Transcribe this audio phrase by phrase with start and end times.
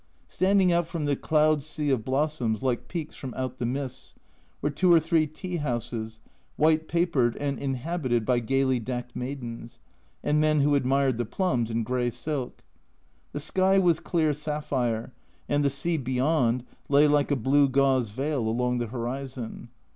[0.27, 4.15] Standing out from the cloud sea of blossoms, like peaks from out the mists,
[4.59, 6.19] were two or three tea houses,
[6.57, 9.79] white papered and inhabited by gaily decked maidens,
[10.23, 12.63] and men who admired the plums, in grey silk.
[13.31, 15.13] The sky was clear sapphire,
[15.47, 19.69] and the sea beyond lay like a blue gauze veil along the horizon.